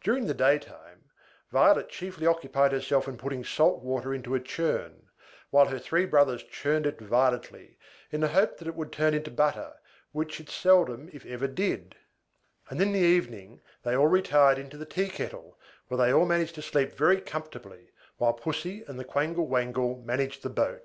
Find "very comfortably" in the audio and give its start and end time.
16.92-17.90